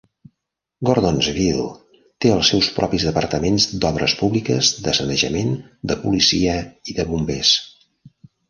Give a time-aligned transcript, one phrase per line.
[0.87, 1.65] Gordonsville
[2.25, 5.55] té els seus propis departaments d'obres públiques, de sanejament,
[5.93, 6.59] de policia
[6.95, 7.55] i de bombers.